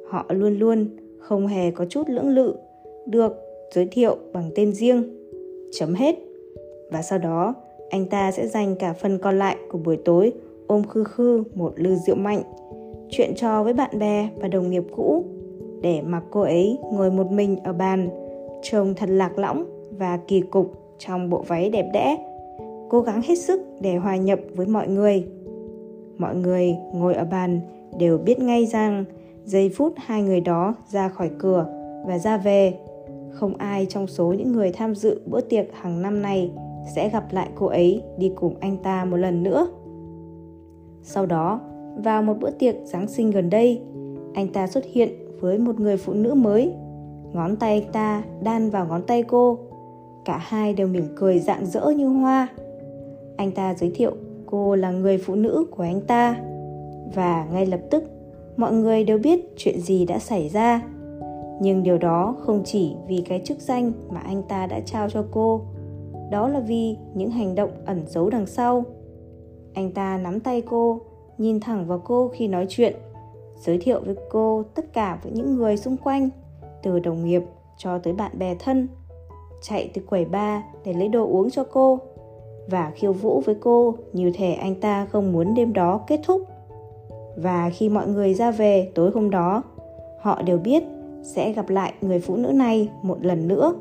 Họ 0.09 0.25
luôn 0.30 0.59
luôn 0.59 0.88
không 1.19 1.47
hề 1.47 1.71
có 1.71 1.85
chút 1.85 2.09
lưỡng 2.09 2.30
lự 2.30 2.56
được 3.06 3.38
giới 3.71 3.88
thiệu 3.91 4.18
bằng 4.33 4.51
tên 4.56 4.74
riêng. 4.74 5.03
Chấm 5.71 5.94
hết. 5.94 6.15
Và 6.91 7.01
sau 7.01 7.19
đó, 7.19 7.53
anh 7.89 8.06
ta 8.06 8.31
sẽ 8.31 8.47
dành 8.47 8.75
cả 8.75 8.94
phần 8.94 9.19
còn 9.19 9.39
lại 9.39 9.57
của 9.71 9.77
buổi 9.77 9.97
tối 10.06 10.33
ôm 10.68 10.83
khư 10.83 11.04
khư 11.04 11.44
một 11.56 11.74
lư 11.75 11.95
rượu 11.95 12.15
mạnh, 12.15 12.42
chuyện 13.10 13.36
trò 13.36 13.63
với 13.63 13.74
bạn 13.74 14.00
bè 14.00 14.30
và 14.36 14.48
đồng 14.48 14.69
nghiệp 14.69 14.83
cũ 14.95 15.24
để 15.81 16.02
mặc 16.02 16.23
cô 16.31 16.42
ấy 16.42 16.78
ngồi 16.92 17.11
một 17.11 17.31
mình 17.31 17.57
ở 17.64 17.73
bàn, 17.73 18.09
trông 18.64 18.94
thật 18.94 19.09
lạc 19.09 19.40
lõng 19.40 19.66
và 19.97 20.19
kỳ 20.28 20.42
cục 20.42 20.71
trong 20.99 21.30
bộ 21.30 21.44
váy 21.47 21.69
đẹp 21.69 21.90
đẽ, 21.94 22.18
cố 22.90 23.02
gắng 23.02 23.21
hết 23.21 23.35
sức 23.35 23.61
để 23.80 23.95
hòa 23.95 24.16
nhập 24.16 24.40
với 24.56 24.66
mọi 24.66 24.88
người. 24.88 25.26
Mọi 26.18 26.35
người 26.35 26.78
ngồi 26.94 27.14
ở 27.14 27.26
bàn 27.26 27.59
đều 27.99 28.18
biết 28.18 28.40
ngay 28.40 28.66
rằng 28.66 29.06
giây 29.45 29.69
phút 29.69 29.94
hai 29.97 30.21
người 30.21 30.42
đó 30.42 30.76
ra 30.90 31.09
khỏi 31.09 31.30
cửa 31.40 31.66
và 32.06 32.18
ra 32.19 32.38
về, 32.38 32.73
không 33.30 33.57
ai 33.57 33.85
trong 33.90 34.07
số 34.07 34.33
những 34.33 34.52
người 34.52 34.71
tham 34.71 34.95
dự 34.95 35.21
bữa 35.26 35.42
tiệc 35.42 35.66
hàng 35.73 36.02
năm 36.02 36.21
này 36.21 36.52
sẽ 36.95 37.09
gặp 37.09 37.23
lại 37.31 37.49
cô 37.56 37.66
ấy 37.66 38.02
đi 38.18 38.31
cùng 38.35 38.56
anh 38.59 38.78
ta 38.78 39.06
một 39.06 39.18
lần 39.18 39.44
nữa. 39.44 39.68
Sau 41.04 41.26
đó, 41.26 41.60
vào 41.95 42.24
một 42.24 42.33
bữa 42.40 42.52
tiệc 42.52 42.76
Giáng 42.86 43.07
sinh 43.07 43.31
gần 43.31 43.50
đây, 43.50 43.81
anh 44.33 44.48
ta 44.48 44.68
xuất 44.68 44.83
hiện 44.92 45.10
với 45.40 45.57
một 45.57 45.80
người 45.80 45.98
phụ 45.98 46.14
nữ 46.14 46.33
mới. 46.33 46.74
Ngón 47.33 47.56
tay 47.56 47.81
anh 47.81 47.92
ta 47.92 48.24
đan 48.44 48.69
vào 48.69 48.86
ngón 48.86 49.02
tay 49.07 49.24
cô. 49.24 49.57
Cả 50.26 50.38
hai 50.38 50.74
đều 50.74 50.88
mỉm 50.88 51.06
cười 51.16 51.40
rạng 51.40 51.66
rỡ 51.66 51.90
như 51.98 52.07
hoa. 52.07 52.48
Anh 53.38 53.52
ta 53.52 53.74
giới 53.74 53.92
thiệu 53.95 54.12
cô 54.45 54.76
là 54.76 54.92
người 54.92 55.18
phụ 55.18 55.36
nữ 55.36 55.66
của 55.72 55.83
anh 55.83 56.02
ta. 56.02 56.40
Và 57.16 57.48
ngay 57.52 57.66
lập 57.66 57.80
tức, 57.90 58.04
mọi 58.57 58.74
người 58.74 59.04
đều 59.04 59.18
biết 59.18 59.54
chuyện 59.57 59.80
gì 59.80 60.06
đã 60.06 60.19
xảy 60.19 60.50
ra. 60.50 60.81
Nhưng 61.62 61.83
điều 61.83 61.98
đó 61.98 62.36
không 62.40 62.62
chỉ 62.66 62.95
vì 63.07 63.24
cái 63.30 63.42
chức 63.45 63.60
danh 63.60 63.92
mà 64.10 64.19
anh 64.19 64.44
ta 64.44 64.68
đã 64.68 64.80
trao 64.80 65.10
cho 65.10 65.26
cô. 65.31 65.62
Đó 66.31 66.48
là 66.48 66.60
vì 66.60 66.98
những 67.14 67.30
hành 67.30 67.56
động 67.56 67.69
ẩn 67.86 68.04
giấu 68.07 68.30
đằng 68.30 68.45
sau. 68.45 68.83
Anh 69.73 69.92
ta 69.92 70.18
nắm 70.18 70.39
tay 70.39 70.61
cô, 70.61 71.01
nhìn 71.37 71.59
thẳng 71.59 71.85
vào 71.87 72.01
cô 72.06 72.31
khi 72.33 72.47
nói 72.47 72.65
chuyện 72.69 72.95
giới 73.56 73.77
thiệu 73.77 74.01
với 74.06 74.15
cô 74.30 74.63
tất 74.75 74.94
cả 74.94 75.19
với 75.23 75.31
những 75.31 75.56
người 75.56 75.77
xung 75.77 75.97
quanh, 75.97 76.30
từ 76.83 76.99
đồng 76.99 77.25
nghiệp 77.25 77.42
cho 77.77 77.97
tới 77.97 78.13
bạn 78.13 78.39
bè 78.39 78.56
thân, 78.56 78.87
chạy 79.61 79.92
từ 79.94 80.01
quầy 80.09 80.25
bar 80.25 80.61
để 80.85 80.94
lấy 80.94 81.07
đồ 81.07 81.27
uống 81.27 81.49
cho 81.49 81.63
cô 81.63 81.99
và 82.68 82.92
khiêu 82.95 83.13
vũ 83.13 83.42
với 83.45 83.56
cô 83.61 83.95
như 84.13 84.31
thể 84.35 84.53
anh 84.53 84.75
ta 84.75 85.06
không 85.06 85.31
muốn 85.31 85.56
đêm 85.56 85.73
đó 85.73 86.01
kết 86.07 86.19
thúc. 86.23 86.42
Và 87.37 87.69
khi 87.69 87.89
mọi 87.89 88.07
người 88.07 88.33
ra 88.33 88.51
về 88.51 88.92
tối 88.95 89.11
hôm 89.13 89.30
đó, 89.30 89.63
họ 90.21 90.42
đều 90.42 90.57
biết 90.57 90.83
sẽ 91.23 91.53
gặp 91.53 91.69
lại 91.69 91.94
người 92.01 92.19
phụ 92.19 92.35
nữ 92.35 92.51
này 92.51 92.89
một 93.01 93.18
lần 93.21 93.47
nữa. 93.47 93.73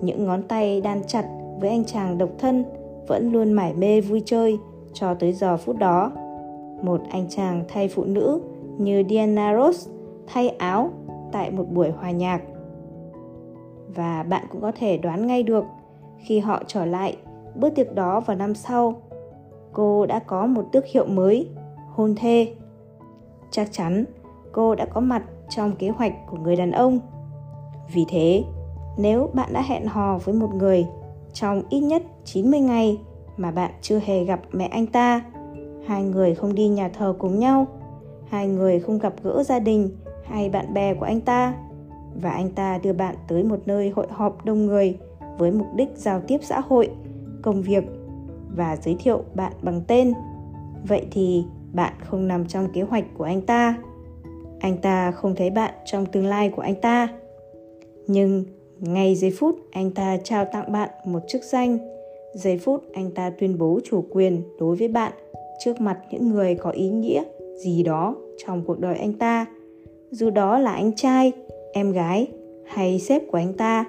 Những 0.00 0.24
ngón 0.24 0.42
tay 0.42 0.80
đan 0.80 1.02
chặt 1.06 1.28
với 1.60 1.70
anh 1.70 1.84
chàng 1.84 2.18
độc 2.18 2.30
thân 2.38 2.64
vẫn 3.08 3.32
luôn 3.32 3.52
mải 3.52 3.74
mê 3.74 4.00
vui 4.00 4.22
chơi 4.24 4.58
cho 4.92 5.14
tới 5.14 5.32
giờ 5.32 5.56
phút 5.56 5.76
đó. 5.78 6.12
Một 6.82 7.00
anh 7.10 7.26
chàng 7.28 7.64
thay 7.68 7.88
phụ 7.88 8.04
nữ 8.04 8.40
như 8.78 9.04
Diana 9.08 9.56
Ross 9.56 9.88
thay 10.26 10.48
áo 10.48 10.90
tại 11.32 11.50
một 11.50 11.64
buổi 11.70 11.90
hòa 11.90 12.10
nhạc. 12.10 12.42
Và 13.94 14.22
bạn 14.22 14.44
cũng 14.50 14.60
có 14.60 14.72
thể 14.78 14.98
đoán 14.98 15.26
ngay 15.26 15.42
được, 15.42 15.64
khi 16.18 16.38
họ 16.38 16.62
trở 16.66 16.84
lại, 16.84 17.16
bữa 17.54 17.70
tiệc 17.70 17.94
đó 17.94 18.20
vào 18.20 18.36
năm 18.36 18.54
sau, 18.54 18.94
cô 19.72 20.06
đã 20.06 20.18
có 20.18 20.46
một 20.46 20.64
tước 20.72 20.86
hiệu 20.86 21.06
mới, 21.06 21.48
hôn 21.90 22.14
thê 22.14 22.54
chắc 23.50 23.68
chắn, 23.72 24.04
cô 24.52 24.74
đã 24.74 24.86
có 24.86 25.00
mặt 25.00 25.22
trong 25.48 25.76
kế 25.76 25.88
hoạch 25.88 26.12
của 26.30 26.36
người 26.36 26.56
đàn 26.56 26.70
ông 26.70 27.00
vì 27.92 28.04
thế, 28.08 28.44
nếu 28.98 29.30
bạn 29.34 29.52
đã 29.52 29.62
hẹn 29.62 29.86
hò 29.86 30.18
với 30.18 30.34
một 30.34 30.54
người 30.54 30.86
trong 31.32 31.62
ít 31.68 31.80
nhất 31.80 32.02
90 32.24 32.60
ngày 32.60 32.98
mà 33.42 33.50
bạn 33.50 33.70
chưa 33.80 34.00
hề 34.04 34.24
gặp 34.24 34.40
mẹ 34.52 34.66
anh 34.66 34.86
ta, 34.86 35.22
hai 35.86 36.02
người 36.02 36.34
không 36.34 36.54
đi 36.54 36.68
nhà 36.68 36.88
thờ 36.88 37.14
cùng 37.18 37.38
nhau, 37.38 37.66
hai 38.28 38.48
người 38.48 38.80
không 38.80 38.98
gặp 38.98 39.14
gỡ 39.22 39.42
gia 39.42 39.58
đình 39.58 39.90
hay 40.24 40.48
bạn 40.48 40.74
bè 40.74 40.94
của 40.94 41.04
anh 41.04 41.20
ta 41.20 41.54
và 42.22 42.30
anh 42.30 42.50
ta 42.50 42.78
đưa 42.78 42.92
bạn 42.92 43.14
tới 43.28 43.44
một 43.44 43.58
nơi 43.66 43.90
hội 43.90 44.06
họp 44.10 44.44
đông 44.44 44.66
người 44.66 44.98
với 45.38 45.52
mục 45.52 45.66
đích 45.74 45.88
giao 45.94 46.20
tiếp 46.20 46.38
xã 46.42 46.60
hội, 46.60 46.90
công 47.42 47.62
việc 47.62 47.84
và 48.56 48.76
giới 48.76 48.96
thiệu 48.98 49.22
bạn 49.34 49.52
bằng 49.62 49.80
tên. 49.86 50.12
Vậy 50.88 51.06
thì 51.10 51.44
bạn 51.72 51.92
không 52.04 52.28
nằm 52.28 52.46
trong 52.46 52.68
kế 52.72 52.82
hoạch 52.82 53.04
của 53.18 53.24
anh 53.24 53.40
ta. 53.40 53.76
Anh 54.60 54.76
ta 54.76 55.10
không 55.10 55.34
thấy 55.34 55.50
bạn 55.50 55.74
trong 55.84 56.06
tương 56.06 56.26
lai 56.26 56.48
của 56.48 56.62
anh 56.62 56.80
ta. 56.80 57.08
Nhưng 58.06 58.44
ngay 58.78 59.14
giây 59.14 59.32
phút 59.38 59.56
anh 59.70 59.90
ta 59.90 60.16
trao 60.24 60.44
tặng 60.44 60.72
bạn 60.72 60.90
một 61.04 61.20
chức 61.28 61.42
danh, 61.42 61.78
giây 62.34 62.58
phút 62.58 62.82
anh 62.92 63.10
ta 63.10 63.30
tuyên 63.30 63.58
bố 63.58 63.80
chủ 63.84 64.04
quyền 64.10 64.42
đối 64.58 64.76
với 64.76 64.88
bạn 64.88 65.12
trước 65.64 65.80
mặt 65.80 65.98
những 66.10 66.28
người 66.28 66.54
có 66.54 66.70
ý 66.70 66.88
nghĩa 66.88 67.22
gì 67.56 67.82
đó 67.82 68.16
trong 68.38 68.62
cuộc 68.66 68.80
đời 68.80 68.96
anh 68.96 69.12
ta, 69.12 69.46
dù 70.10 70.30
đó 70.30 70.58
là 70.58 70.72
anh 70.72 70.92
trai, 70.96 71.32
em 71.72 71.92
gái 71.92 72.28
hay 72.64 72.98
sếp 72.98 73.22
của 73.30 73.38
anh 73.38 73.52
ta. 73.52 73.84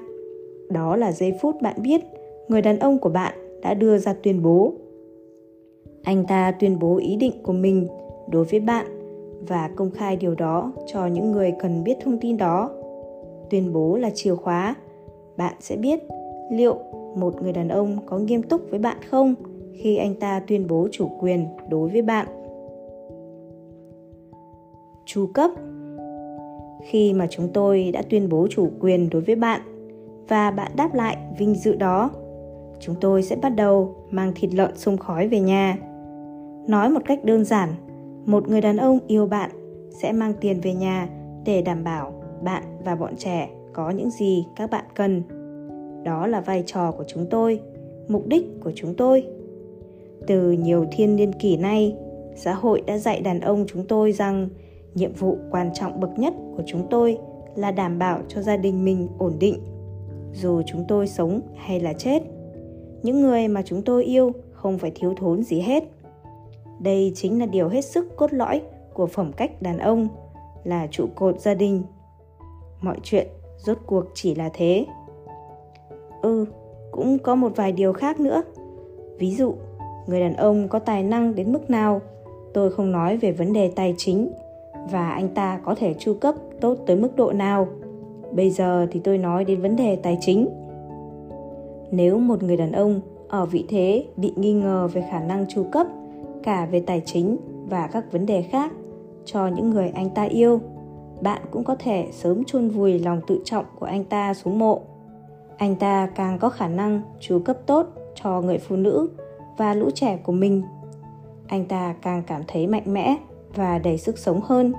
Đó 0.70 0.96
là 0.96 1.12
giây 1.12 1.34
phút 1.42 1.62
bạn 1.62 1.76
biết 1.82 2.02
người 2.48 2.62
đàn 2.62 2.80
ông 2.80 3.00
của 3.00 3.10
bạn 3.10 3.60
đã 3.62 3.74
đưa 3.74 3.98
ra 3.98 4.16
tuyên 4.24 4.44
bố. 4.44 4.74
Anh 6.04 6.26
ta 6.28 6.52
tuyên 6.60 6.80
bố 6.80 6.98
ý 6.98 7.16
định 7.16 7.34
của 7.44 7.54
mình 7.54 7.88
đối 8.30 8.46
với 8.46 8.60
bạn 8.60 8.86
và 9.48 9.70
công 9.76 9.92
khai 9.92 10.16
điều 10.16 10.36
đó 10.36 10.72
cho 10.88 11.06
những 11.08 11.32
người 11.32 11.54
cần 11.60 11.84
biết 11.84 11.96
thông 12.04 12.18
tin 12.18 12.38
đó. 12.38 12.72
Tuyên 13.50 13.74
bố 13.74 13.98
là 13.98 14.10
chìa 14.10 14.36
khóa. 14.36 14.76
Bạn 15.38 15.54
sẽ 15.60 15.76
biết 15.76 16.00
liệu 16.52 16.78
một 17.18 17.42
người 17.42 17.54
đàn 17.54 17.68
ông 17.68 17.98
có 18.06 18.18
nghiêm 18.18 18.44
túc 18.44 18.62
với 18.70 18.80
bạn 18.80 18.98
không 19.10 19.36
khi 19.74 19.98
anh 19.98 20.16
ta 20.16 20.40
tuyên 20.48 20.68
bố 20.68 20.88
chủ 20.92 21.10
quyền 21.20 21.48
đối 21.70 21.90
với 21.90 22.02
bạn. 22.02 22.28
Chu 25.06 25.28
cấp. 25.34 25.52
Khi 26.84 27.14
mà 27.14 27.28
chúng 27.30 27.50
tôi 27.54 27.92
đã 27.94 28.02
tuyên 28.10 28.30
bố 28.30 28.48
chủ 28.50 28.70
quyền 28.80 29.10
đối 29.10 29.22
với 29.22 29.36
bạn 29.36 29.62
và 30.28 30.52
bạn 30.52 30.72
đáp 30.76 30.94
lại 30.94 31.18
vinh 31.38 31.56
dự 31.56 31.76
đó, 31.76 32.10
chúng 32.80 32.96
tôi 33.02 33.24
sẽ 33.24 33.36
bắt 33.36 33.50
đầu 33.50 33.96
mang 34.12 34.32
thịt 34.36 34.54
lợn 34.54 34.78
xông 34.78 34.98
khói 34.98 35.28
về 35.28 35.40
nhà. 35.40 35.78
Nói 36.68 36.90
một 36.90 37.02
cách 37.06 37.24
đơn 37.24 37.46
giản, 37.46 37.70
một 38.26 38.50
người 38.50 38.62
đàn 38.62 38.78
ông 38.78 39.00
yêu 39.08 39.28
bạn 39.28 39.50
sẽ 39.90 40.12
mang 40.12 40.34
tiền 40.42 40.60
về 40.62 40.74
nhà 40.74 41.10
để 41.46 41.62
đảm 41.62 41.84
bảo 41.84 42.14
bạn 42.44 42.64
và 42.86 42.96
bọn 42.96 43.16
trẻ 43.16 43.50
có 43.74 43.90
những 43.90 44.10
gì 44.10 44.46
các 44.56 44.70
bạn 44.70 44.86
cần 44.96 45.43
đó 46.04 46.28
là 46.28 46.42
vai 46.42 46.64
trò 46.66 46.92
của 46.92 47.04
chúng 47.08 47.26
tôi, 47.30 47.60
mục 48.08 48.28
đích 48.28 48.46
của 48.64 48.72
chúng 48.76 48.96
tôi. 48.96 49.28
Từ 50.28 50.52
nhiều 50.52 50.86
thiên 50.92 51.16
niên 51.16 51.34
kỷ 51.34 51.58
nay, 51.58 51.96
xã 52.36 52.54
hội 52.54 52.82
đã 52.88 52.98
dạy 52.98 53.22
đàn 53.22 53.40
ông 53.40 53.66
chúng 53.68 53.88
tôi 53.88 54.12
rằng 54.12 54.50
nhiệm 54.96 55.14
vụ 55.14 55.38
quan 55.52 55.74
trọng 55.74 56.00
bậc 56.00 56.20
nhất 56.20 56.34
của 56.58 56.64
chúng 56.66 56.88
tôi 56.90 57.18
là 57.56 57.72
đảm 57.72 58.00
bảo 58.00 58.22
cho 58.28 58.42
gia 58.42 58.58
đình 58.58 58.86
mình 58.86 59.08
ổn 59.18 59.34
định, 59.40 59.58
dù 60.34 60.62
chúng 60.66 60.86
tôi 60.88 61.08
sống 61.08 61.42
hay 61.56 61.80
là 61.80 61.94
chết. 61.94 62.24
Những 63.04 63.22
người 63.22 63.48
mà 63.48 63.62
chúng 63.66 63.82
tôi 63.82 64.04
yêu 64.04 64.32
không 64.52 64.78
phải 64.78 64.92
thiếu 64.96 65.14
thốn 65.18 65.44
gì 65.44 65.60
hết. 65.60 65.84
Đây 66.82 67.12
chính 67.16 67.40
là 67.40 67.46
điều 67.46 67.70
hết 67.70 67.82
sức 67.82 68.16
cốt 68.16 68.34
lõi 68.34 68.62
của 68.94 69.08
phẩm 69.08 69.32
cách 69.38 69.62
đàn 69.62 69.78
ông, 69.78 70.08
là 70.64 70.88
trụ 70.92 71.06
cột 71.16 71.40
gia 71.40 71.54
đình. 71.54 71.84
Mọi 72.82 72.98
chuyện 73.04 73.28
rốt 73.58 73.78
cuộc 73.86 74.06
chỉ 74.14 74.36
là 74.36 74.50
thế 74.54 74.86
ừ 76.24 76.46
cũng 76.92 77.20
có 77.20 77.36
một 77.36 77.52
vài 77.56 77.72
điều 77.72 77.94
khác 77.94 78.20
nữa. 78.20 78.44
Ví 79.20 79.36
dụ, 79.36 79.54
người 80.08 80.20
đàn 80.20 80.36
ông 80.36 80.68
có 80.68 80.80
tài 80.80 81.04
năng 81.04 81.36
đến 81.36 81.54
mức 81.54 81.70
nào, 81.70 82.02
tôi 82.54 82.72
không 82.72 82.92
nói 82.92 83.18
về 83.18 83.32
vấn 83.32 83.54
đề 83.54 83.72
tài 83.76 83.96
chính, 83.98 84.32
và 84.92 85.10
anh 85.10 85.30
ta 85.30 85.60
có 85.66 85.76
thể 85.76 85.94
chu 86.00 86.14
cấp 86.14 86.36
tốt 86.62 86.78
tới 86.86 86.96
mức 86.96 87.16
độ 87.16 87.32
nào. 87.32 87.68
Bây 88.32 88.50
giờ 88.50 88.88
thì 88.92 89.00
tôi 89.00 89.18
nói 89.18 89.46
đến 89.46 89.62
vấn 89.62 89.76
đề 89.76 89.96
tài 89.96 90.18
chính. 90.22 90.48
Nếu 91.92 92.18
một 92.18 92.44
người 92.44 92.58
đàn 92.58 92.72
ông 92.72 93.02
ở 93.28 93.46
vị 93.46 93.66
thế 93.70 94.06
bị 94.18 94.34
nghi 94.36 94.54
ngờ 94.54 94.90
về 94.94 95.04
khả 95.12 95.20
năng 95.20 95.46
chu 95.50 95.66
cấp, 95.72 95.88
cả 96.44 96.68
về 96.72 96.80
tài 96.80 97.02
chính 97.06 97.38
và 97.70 97.88
các 97.88 98.12
vấn 98.12 98.26
đề 98.26 98.42
khác 98.42 98.72
cho 99.26 99.48
những 99.48 99.70
người 99.70 99.90
anh 99.90 100.10
ta 100.10 100.24
yêu, 100.24 100.60
bạn 101.22 101.42
cũng 101.52 101.64
có 101.64 101.76
thể 101.76 102.08
sớm 102.12 102.44
chôn 102.44 102.70
vùi 102.70 103.00
lòng 103.00 103.22
tự 103.28 103.40
trọng 103.44 103.66
của 103.80 103.86
anh 103.86 104.04
ta 104.04 104.34
xuống 104.34 104.60
mộ 104.60 104.82
anh 105.64 105.76
ta 105.76 106.08
càng 106.16 106.40
có 106.40 106.50
khả 106.50 106.68
năng 106.68 107.02
chu 107.20 107.40
cấp 107.40 107.58
tốt 107.66 107.88
cho 108.16 108.42
người 108.42 108.58
phụ 108.58 108.76
nữ 108.76 109.10
và 109.58 109.74
lũ 109.74 109.90
trẻ 109.96 110.18
của 110.18 110.32
mình. 110.32 110.64
Anh 111.48 111.66
ta 111.66 111.96
càng 112.02 112.24
cảm 112.28 112.42
thấy 112.48 112.68
mạnh 112.68 112.84
mẽ 112.86 113.18
và 113.56 113.80
đầy 113.80 113.98
sức 113.98 114.18
sống 114.18 114.42
hơn. 114.44 114.74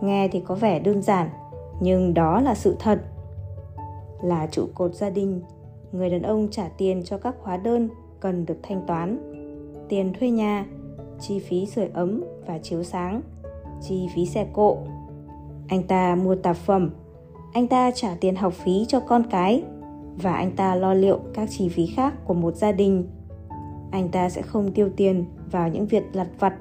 Nghe 0.00 0.28
thì 0.28 0.40
có 0.40 0.54
vẻ 0.54 0.78
đơn 0.78 1.02
giản, 1.02 1.28
nhưng 1.80 2.14
đó 2.14 2.40
là 2.40 2.54
sự 2.54 2.76
thật. 2.78 2.98
Là 4.22 4.46
trụ 4.46 4.66
cột 4.74 4.94
gia 4.94 5.10
đình, 5.10 5.40
người 5.92 6.10
đàn 6.10 6.22
ông 6.22 6.48
trả 6.50 6.68
tiền 6.78 7.02
cho 7.04 7.18
các 7.18 7.34
hóa 7.42 7.56
đơn 7.56 7.88
cần 8.20 8.46
được 8.46 8.58
thanh 8.62 8.86
toán. 8.86 9.18
Tiền 9.88 10.12
thuê 10.18 10.30
nhà, 10.30 10.66
chi 11.20 11.38
phí 11.38 11.66
sưởi 11.66 11.88
ấm 11.94 12.24
và 12.46 12.58
chiếu 12.58 12.82
sáng, 12.82 13.20
chi 13.82 14.08
phí 14.14 14.26
xe 14.26 14.46
cộ. 14.52 14.78
Anh 15.68 15.82
ta 15.82 16.14
mua 16.14 16.34
tạp 16.34 16.56
phẩm. 16.56 16.90
Anh 17.52 17.68
ta 17.68 17.90
trả 17.94 18.16
tiền 18.20 18.36
học 18.36 18.52
phí 18.52 18.84
cho 18.88 19.00
con 19.00 19.22
cái 19.30 19.62
và 20.22 20.34
anh 20.34 20.50
ta 20.56 20.74
lo 20.74 20.94
liệu 20.94 21.18
các 21.34 21.48
chi 21.50 21.68
phí 21.68 21.86
khác 21.86 22.14
của 22.24 22.34
một 22.34 22.56
gia 22.56 22.72
đình. 22.72 23.04
Anh 23.90 24.08
ta 24.08 24.28
sẽ 24.28 24.42
không 24.42 24.72
tiêu 24.72 24.88
tiền 24.96 25.24
vào 25.50 25.68
những 25.68 25.86
việc 25.86 26.02
lặt 26.12 26.28
vặt, 26.38 26.54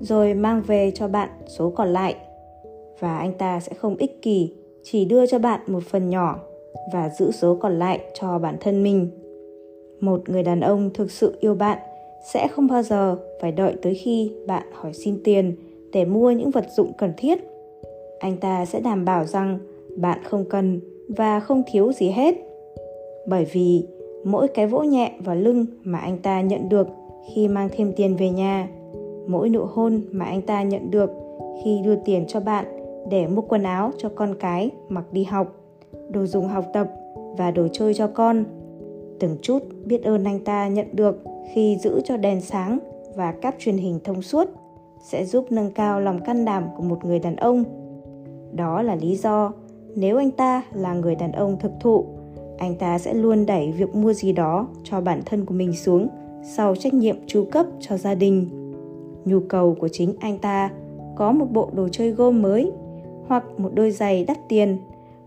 rồi 0.00 0.34
mang 0.34 0.62
về 0.62 0.90
cho 0.94 1.08
bạn 1.08 1.28
số 1.46 1.70
còn 1.70 1.88
lại. 1.88 2.14
Và 3.00 3.18
anh 3.18 3.32
ta 3.38 3.60
sẽ 3.60 3.74
không 3.74 3.96
ích 3.96 4.22
kỷ, 4.22 4.54
chỉ 4.82 5.04
đưa 5.04 5.26
cho 5.26 5.38
bạn 5.38 5.60
một 5.66 5.82
phần 5.82 6.10
nhỏ 6.10 6.38
và 6.92 7.08
giữ 7.08 7.30
số 7.30 7.54
còn 7.54 7.78
lại 7.78 8.00
cho 8.20 8.38
bản 8.38 8.56
thân 8.60 8.82
mình. 8.82 9.10
Một 10.00 10.28
người 10.28 10.42
đàn 10.42 10.60
ông 10.60 10.90
thực 10.94 11.10
sự 11.10 11.36
yêu 11.40 11.54
bạn 11.54 11.78
sẽ 12.32 12.48
không 12.48 12.66
bao 12.66 12.82
giờ 12.82 13.16
phải 13.40 13.52
đợi 13.52 13.74
tới 13.82 13.94
khi 13.94 14.32
bạn 14.46 14.62
hỏi 14.72 14.92
xin 14.92 15.20
tiền 15.24 15.56
để 15.92 16.04
mua 16.04 16.30
những 16.30 16.50
vật 16.50 16.66
dụng 16.76 16.92
cần 16.98 17.12
thiết. 17.16 17.38
Anh 18.18 18.36
ta 18.36 18.64
sẽ 18.64 18.80
đảm 18.80 19.04
bảo 19.04 19.24
rằng 19.24 19.58
bạn 19.96 20.18
không 20.24 20.44
cần 20.44 20.80
và 21.08 21.40
không 21.40 21.62
thiếu 21.72 21.92
gì 21.92 22.10
hết 22.10 22.34
bởi 23.26 23.46
vì 23.52 23.86
mỗi 24.24 24.48
cái 24.48 24.66
vỗ 24.66 24.82
nhẹ 24.82 25.12
vào 25.24 25.36
lưng 25.36 25.66
mà 25.84 25.98
anh 25.98 26.18
ta 26.18 26.40
nhận 26.40 26.68
được 26.68 26.88
khi 27.34 27.48
mang 27.48 27.68
thêm 27.76 27.92
tiền 27.96 28.16
về 28.16 28.30
nhà, 28.30 28.68
mỗi 29.26 29.48
nụ 29.48 29.64
hôn 29.64 30.02
mà 30.10 30.24
anh 30.24 30.42
ta 30.42 30.62
nhận 30.62 30.90
được 30.90 31.10
khi 31.64 31.80
đưa 31.84 31.96
tiền 31.96 32.24
cho 32.28 32.40
bạn 32.40 32.64
để 33.10 33.26
mua 33.26 33.42
quần 33.42 33.62
áo 33.62 33.90
cho 33.98 34.08
con 34.14 34.34
cái 34.40 34.70
mặc 34.88 35.04
đi 35.12 35.24
học, 35.24 35.54
đồ 36.10 36.26
dùng 36.26 36.48
học 36.48 36.64
tập 36.72 36.90
và 37.36 37.50
đồ 37.50 37.68
chơi 37.72 37.94
cho 37.94 38.06
con. 38.06 38.44
Từng 39.20 39.36
chút 39.42 39.62
biết 39.84 40.02
ơn 40.02 40.24
anh 40.24 40.40
ta 40.40 40.68
nhận 40.68 40.86
được 40.92 41.22
khi 41.54 41.78
giữ 41.82 42.00
cho 42.04 42.16
đèn 42.16 42.40
sáng 42.40 42.78
và 43.16 43.32
cáp 43.32 43.54
truyền 43.58 43.76
hình 43.76 43.98
thông 44.04 44.22
suốt 44.22 44.48
sẽ 45.02 45.24
giúp 45.24 45.46
nâng 45.50 45.70
cao 45.70 46.00
lòng 46.00 46.20
can 46.24 46.44
đảm 46.44 46.64
của 46.76 46.82
một 46.82 47.04
người 47.04 47.18
đàn 47.18 47.36
ông. 47.36 47.64
Đó 48.52 48.82
là 48.82 48.94
lý 48.94 49.16
do 49.16 49.52
nếu 49.94 50.16
anh 50.16 50.30
ta 50.30 50.62
là 50.72 50.94
người 50.94 51.14
đàn 51.14 51.32
ông 51.32 51.56
thực 51.60 51.72
thụ 51.80 52.04
anh 52.62 52.74
ta 52.74 52.98
sẽ 52.98 53.14
luôn 53.14 53.46
đẩy 53.46 53.72
việc 53.72 53.94
mua 53.94 54.12
gì 54.12 54.32
đó 54.32 54.68
cho 54.84 55.00
bản 55.00 55.20
thân 55.26 55.44
của 55.44 55.54
mình 55.54 55.72
xuống 55.72 56.08
sau 56.42 56.76
trách 56.76 56.94
nhiệm 56.94 57.16
chu 57.26 57.44
cấp 57.52 57.66
cho 57.80 57.96
gia 57.96 58.14
đình. 58.14 58.48
Nhu 59.24 59.40
cầu 59.40 59.76
của 59.80 59.88
chính 59.88 60.14
anh 60.20 60.38
ta 60.38 60.70
có 61.16 61.32
một 61.32 61.46
bộ 61.52 61.70
đồ 61.72 61.88
chơi 61.88 62.10
gôm 62.10 62.42
mới, 62.42 62.72
hoặc 63.26 63.44
một 63.58 63.70
đôi 63.74 63.90
giày 63.90 64.24
đắt 64.24 64.38
tiền, 64.48 64.76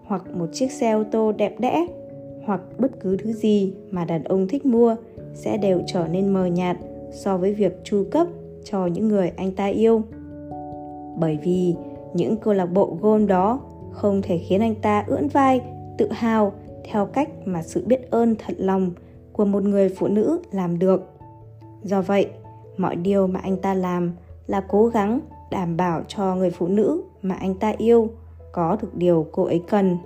hoặc 0.06 0.24
một 0.36 0.46
chiếc 0.54 0.72
xe 0.72 0.92
ô 0.92 1.04
tô 1.12 1.32
đẹp 1.32 1.60
đẽ, 1.60 1.88
hoặc 2.46 2.62
bất 2.80 3.00
cứ 3.00 3.18
thứ 3.18 3.34
gì 3.34 3.74
mà 3.92 4.06
đàn 4.06 4.24
ông 4.24 4.48
thích 4.48 4.66
mua 4.66 4.96
sẽ 5.34 5.58
đều 5.58 5.82
trở 5.88 6.08
nên 6.08 6.28
mờ 6.28 6.46
nhạt 6.46 6.78
so 7.12 7.38
với 7.38 7.54
việc 7.54 7.80
chu 7.84 8.04
cấp 8.12 8.28
cho 8.64 8.86
những 8.86 9.08
người 9.08 9.32
anh 9.36 9.52
ta 9.52 9.66
yêu. 9.66 10.02
Bởi 11.20 11.38
vì 11.44 11.76
những 12.14 12.38
câu 12.38 12.54
lạc 12.54 12.66
bộ 12.66 12.98
gôn 13.02 13.28
đó 13.28 13.60
không 13.92 14.22
thể 14.22 14.38
khiến 14.38 14.62
anh 14.62 14.76
ta 14.76 15.04
ưỡn 15.08 15.28
vai, 15.28 15.62
tự 15.98 16.12
hào 16.12 16.52
theo 16.88 17.06
cách 17.06 17.30
mà 17.46 17.62
sự 17.64 17.84
biết 17.86 18.12
ơn 18.12 18.36
thật 18.36 18.54
lòng 18.58 18.92
của 19.34 19.46
một 19.46 19.64
người 19.64 19.90
phụ 19.90 20.08
nữ 20.08 20.40
làm 20.52 20.80
được. 20.80 21.02
Do 21.84 22.02
vậy, 22.02 22.30
mọi 22.78 22.96
điều 22.96 23.28
mà 23.28 23.40
anh 23.44 23.58
ta 23.58 23.74
làm 23.74 24.12
là 24.48 24.62
cố 24.68 24.88
gắng 24.88 25.20
đảm 25.52 25.78
bảo 25.78 26.04
cho 26.08 26.36
người 26.36 26.50
phụ 26.50 26.68
nữ 26.68 27.04
mà 27.22 27.36
anh 27.36 27.56
ta 27.56 27.74
yêu 27.78 28.10
có 28.52 28.78
được 28.82 28.96
điều 28.96 29.28
cô 29.32 29.44
ấy 29.44 29.64
cần. 29.70 29.98